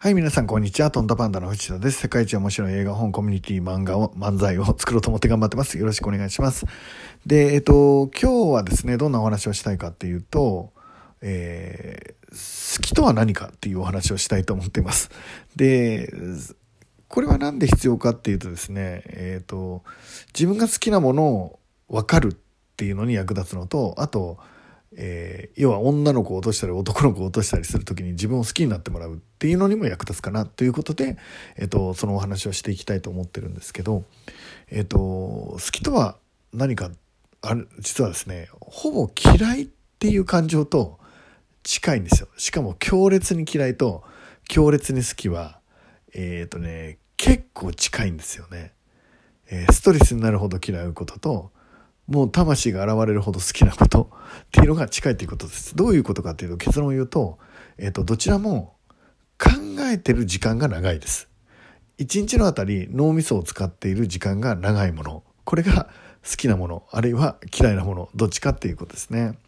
[0.00, 0.92] はい、皆さん、こんにちは。
[0.92, 2.02] トンタパンダの藤田です。
[2.02, 5.76] 世界一面白い映画、本、コミュニティ、漫画を、漫才を作ろうと思って頑張ってます。
[5.76, 6.66] よろしくお願いします。
[7.26, 10.72] で、えっと、今日はですね、どんなお話をしたいかっていうと、
[11.20, 15.10] えー、好きとは何かっていうお話をしたいと思っています。
[15.56, 16.12] で、
[17.08, 19.82] これは何で必要かっていうとですね、えっと、
[20.32, 21.58] 自分が好きなものを
[21.88, 22.36] 分かるっ
[22.76, 24.38] ていうのに役立つのと、あと、
[24.96, 31.18] えー、要は女の子を落としたり男の子を落としたりする時に自分を好きになってもらうっていうのにも役立つかなということで、
[31.56, 34.04] えーと、そのお話をしていきたいと思ってるんですけど、
[34.70, 36.16] えーと、好きとは
[36.52, 36.90] 何か
[37.42, 40.98] ある実はですねほぼ嫌いっていう感情と
[41.62, 42.28] 近いんですよ。
[42.36, 44.02] しかも強烈に嫌いと
[44.48, 45.60] 強烈に好きは
[46.14, 48.72] えっ、ー、とね結構近いんですよね、
[49.50, 51.50] えー、ストレスになるほど嫌うことと
[52.08, 54.10] もう魂が現れるほど好きなこと
[54.44, 55.76] っていうのが近いということです。
[55.76, 57.38] どういうことかっていうと結論を言うと、
[57.76, 58.74] えっ、ー、と、どちらも
[59.38, 59.50] 考
[59.92, 61.28] えてる時間が長いです。
[61.98, 65.22] 一日のあたり脳みそを使っている時間が長いもの。
[65.44, 65.88] これが
[66.28, 69.38] 好きなもの、あるいは嫌いなもの、どっちかっていうことですね。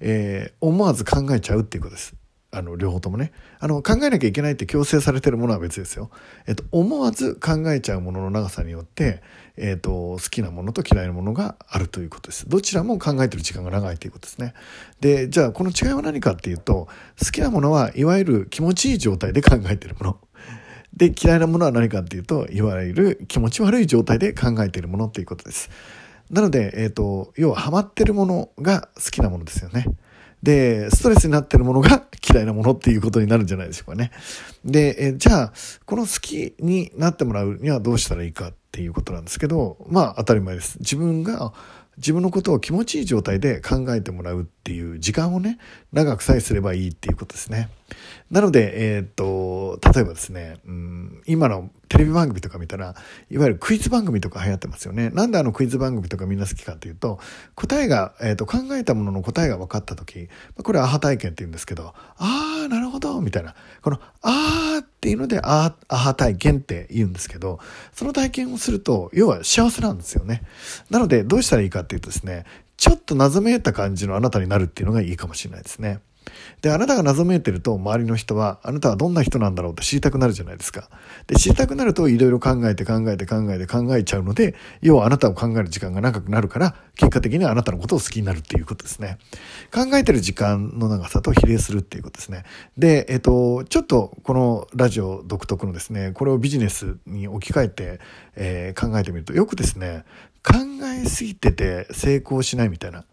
[0.00, 2.14] えー、思わず考えちゃうっていうことです。
[2.54, 3.32] あの両方ともね。
[3.58, 6.10] あの考えなきゃいけないって強制されてるものは別ですよ、
[6.46, 9.22] えっと、思わず考えちゃうものの長さによって、
[9.56, 12.48] えっと、好きなものと嫌いなものがあるということです。
[12.48, 14.54] どちらも考えてる時間が長いということですね。
[15.00, 16.88] でじゃあこの違いは何かっていうと
[17.22, 20.18] 好きなものはいわゆる気持ちいい状態で考えてるもの。
[20.96, 25.70] で嫌いなものは何かっていうといわゆる気持ち悪い状態で考えているものっていうことです。
[26.30, 29.84] なので、えっ、と、要はハマってるものが好きなものですよね。
[30.44, 34.10] で、ストレスになってるものが嫌いなものっていうことになるんじゃないでしょうかね。
[34.62, 35.52] で、えじゃあ、
[35.86, 40.78] この好きになってもらうにはどうしたらいいかっていうことなんですけど、まあ当たり前です。
[40.80, 41.54] 自分が
[41.96, 45.58] 自分のことを気持ちいい状態で考えてもらうっていう時間をね、
[45.92, 47.68] 長くさえすればいいっていうことですね。
[48.30, 52.94] なので、えー、っと、例えばですね、うん、今のテレビ番組とか見たら、
[53.30, 55.10] いわゆるクイズ番組とか流行ってますよね。
[55.10, 57.20] なんであのクイズ番組とかみんな好きかっていうと、
[57.54, 60.28] 答えが、えー、っと、考えたものの答えが分かった時、
[60.62, 63.54] これアハ体験って言うんですけど、あー、なるほど、みたいな。
[63.82, 67.60] この、あーっていうので、アハ体験って言うんですけど、
[67.92, 70.40] その体験をすると、要は幸せなんですよね。
[70.88, 72.46] なので、どうしたらいいかっていうとですね、
[72.78, 76.00] ちょっと謎めいた感じのあなたになるっていうのがいいかもしれないですね。
[76.62, 80.88] で、あなたが謎めいてると、周りの人は、あなたはどんな人なんだろうって知りたくなるじゃないですか。
[81.26, 89.18] で、知りたくなると、いろいろ考えて考えて考えて考えちゃうので、要はあなたを考える時間が長くなるから、結果的にはあなたのことを好きになるっていうことですね。
[89.72, 92.44] 考えてる時間の長さと比例するっていうことですね。
[92.78, 98.00] で、えっと、ちょっとこのラジオ独特のですね、これをビジネスに置き換えて、
[98.36, 100.04] えー、考えてみると、よくですね、
[100.42, 103.04] 考えすぎてて成功しないみたいな。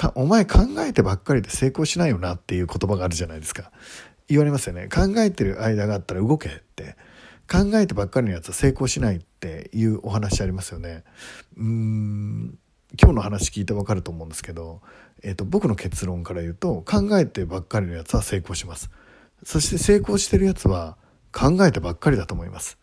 [0.00, 3.70] かお前考えてばっかりで成功しないよなっていう言葉があるじゃないですか。
[4.28, 4.88] 言われますよね。
[4.88, 6.96] 考えてる間があったら動けって。
[7.50, 11.02] 考えてばっかりのやつは成功しないっていうお話ありますよね。
[11.56, 12.58] うん
[13.00, 14.80] 今日の話聞いてわかると思うんですけど、
[15.22, 18.90] えーと、僕の結論から言うと考えてばっかりのやつは成功します。
[19.44, 20.96] そして成功してるやつは
[21.32, 22.78] 考えてばっかりだと思います。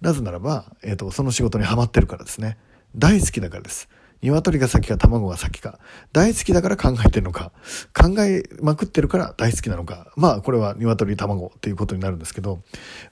[0.00, 2.58] なぜならば、えーとその仕事にはまってるからですね。
[2.96, 3.88] 大好きだからです。
[4.22, 5.78] 鶏が先か卵が先か。
[6.12, 7.52] 大好きだから考えてるのか。
[7.94, 10.12] 考えまくってるから大好きなのか。
[10.16, 12.62] まあ、これは鶏卵っていうことになるんですけど、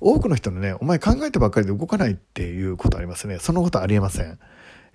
[0.01, 3.39] 多くの人のね、お前考えてばっかりで動かないっていうことありますね。
[3.39, 4.39] そのことありえません。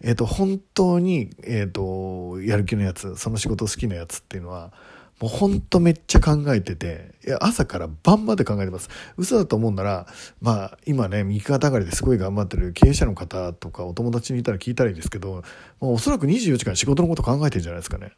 [0.03, 4.73] えっ、ー、と、本当に、えっ、ー、と、やる気のやつ、その仕事好きなやつっていうのは、
[5.19, 8.89] もうほんとめっちゃ考えてて、いや朝から晩まで考えてます。
[9.17, 10.07] 嘘だと思うなら、
[10.41, 15.43] まあ今ね、右肩上がりですごい頑張ってる経営者の方とかお友達にいたら聞いたらいいですけど、
[15.79, 18.13] もうおそらく24時間仕事のこと考えてるんじゃないですかね。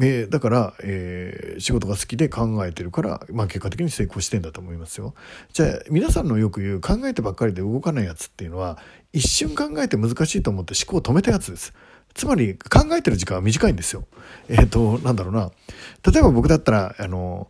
[0.00, 5.14] えだから、えー、仕事が好きで考えてるから、まあ、結果的に成功してんだと思いますよ。
[5.52, 8.78] じゃあ皆さんのよく言う考えてばっかりで動かないやつっていうのは
[9.12, 11.72] 一瞬考えて難しいと思って思考を止めたやつです。
[12.14, 14.04] つまり考えてる時間は短いんですよ。
[14.48, 15.50] えっ、ー、と、なんだろうな。
[16.10, 17.48] 例えば僕だったら、あの、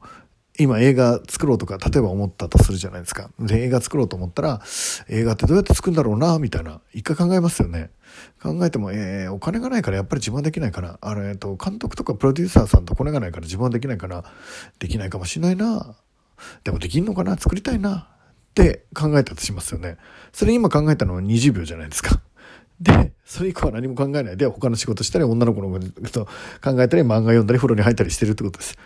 [0.60, 3.30] 今映画作ろうとか、例えば思ったとするじゃないですか。
[3.38, 4.60] で、映画作ろうと思ったら、
[5.08, 6.80] 映画ってどうやって作るんだろうな、みたいな。
[6.92, 7.90] 一回考えますよね。
[8.42, 10.98] 考えても、えー、お金がないからやっぱり自分はできないかな。
[11.00, 14.24] あれ、えっと、監督とかプロデューサーさんとコネがないから自分はできないかな。
[14.80, 15.94] できないかもしれないな。
[16.64, 17.36] でもできんのかな？
[17.38, 18.08] 作りたいな。
[18.50, 19.96] って考えたとしますよね。
[20.32, 22.20] それ今考えたのは20秒じゃないですか。
[22.80, 25.80] で、それ以降は何も考えないで、他の仕事したり、女の子のこ
[26.10, 26.26] と
[26.62, 28.78] 考えたり、漫画読んだり、風呂に入ったりしてるってことです。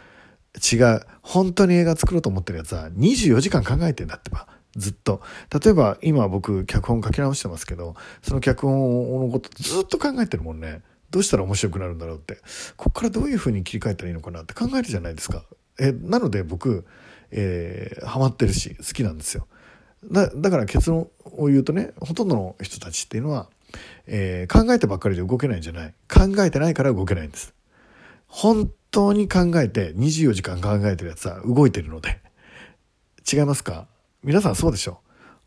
[0.75, 1.00] 違う。
[1.23, 4.47] 本当に映画作ろうと思ってるやつは、24時間考えてんだってば。
[4.77, 5.21] ずっと。
[5.62, 10.83] 例えば、今僕、脚本書き直してますけど、その脚本のことずっと考えてるもんね。
[11.11, 12.39] どうしたら面白くなるんだろうって。
[12.77, 15.44] こっからどういう風に切り替えたらいいのかなって考えるじゃないですか。
[15.79, 16.87] え、なので僕、
[17.31, 19.47] えー、ハマってるし、好きなんですよ。
[20.11, 23.49] だだから結論を言うとねほとんどの人たちっていうのは、
[24.07, 25.95] えー、考えてばっかりで動けないんじゃない。
[26.13, 27.55] 考えてないから動けないんです。
[28.27, 32.21] 本当に考えて24時間考えてるやつは動いてるので。
[33.31, 33.87] 違いますか？
[34.25, 35.01] 皆さんそうでしょ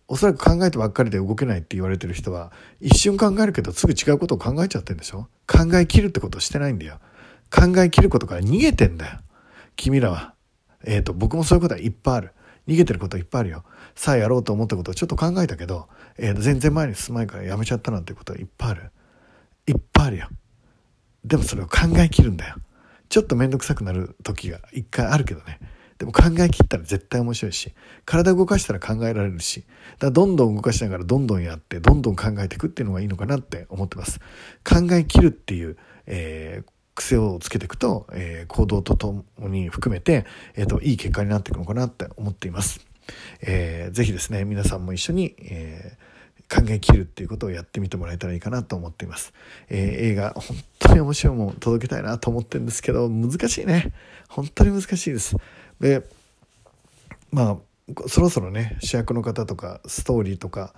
[0.07, 5.27] おそらく考えてばっかりで動けないって言われてる人は一瞬考えるけどすぐ違うことを考えちゃってるんでしょ？
[5.47, 6.99] 考え切るってことしてないんだよ。
[7.51, 9.19] 考え切ることから逃げてんだよ。
[9.75, 10.33] 君らは。
[10.85, 12.31] えっ、ー、と僕もそういうことはいっぱいある。
[12.67, 13.63] 逃げてることいっぱいあるよ。
[13.95, 18.91] さあやろうと思ったことをちょっと考えたけど、えー、全然前に進まないからやめちゃったなんてことはいっぱいある。
[19.67, 20.27] いっぱいあるよ。
[21.23, 22.55] でもそれを考え切るんだよ。
[23.09, 25.59] ちょっと面倒くさくなる時が一回あるけどね。
[25.97, 27.73] でも考え切ったら絶対面白いし
[28.05, 34.19] 体動かしたら考えられるしだからどんどん動かしながらどんどんやってどんどん考えていくっていうのがいいのかなって思ってます。
[34.63, 40.25] 考え切るっていう、えー、癖をつけていくと、えー、行動とともに含めて、
[40.55, 42.79] えーと、いい結果になっていくのかなって思っています、
[43.41, 46.15] えー、ぜひですね皆さんも一緒に、えー
[46.49, 49.33] 考え切るっていうことをやってみてもらえたらいいかなと思っています。
[49.69, 53.93] えー、映画、本当に面白いもの届けたいなと思ってるんですけど、難しいね。
[54.29, 55.35] 本当に難しいです。
[55.79, 56.03] で、
[57.31, 57.57] まあ、
[58.07, 60.73] そろそろね、主役の方とか、ストーリーとか、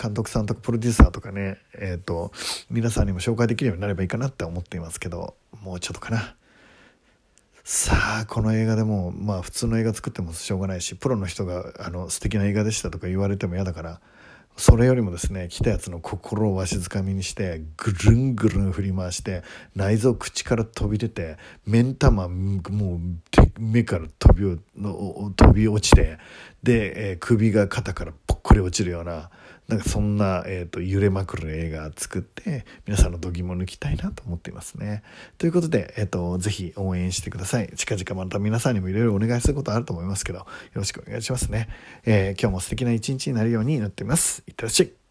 [0.00, 2.32] 監督さんとか、プロデューサーとかね、えっ、ー、と、
[2.68, 6.34] 皆さんにも紹介できるようになればいいかなって思っていますけど、もうちょっとかな。
[7.70, 14.00] さあこの映画でもまあ普通の映画作ってもしょうがないしプロの人があの素敵な映画でしたとか言われても嫌だから
[14.56, 19.42] それよりもですね来たやつの心をわしづかみにしてぐるんぐるん振り回して
[19.76, 23.00] 内臓口から飛び出て目ん玉もう
[23.58, 24.60] 目から飛び
[25.36, 26.18] 飛び落ちて
[26.62, 29.30] で、えー、首が肩からぽっこり落ちるような
[29.68, 35.02] なんかそんな、えーと、揺れまくる映画作って皆さんの度肝抜きたいなと思っていますね。
[35.36, 37.70] ということで、えーと、ぜひ応援してください。
[37.76, 41.68] 近々また皆さんにもいろいろお願いすることあると思いますけどよろしくお願いしますね。
[42.06, 44.42] えー、今日も素敵な一日になるようになっています。
[44.46, 45.07] いってらっしゃい。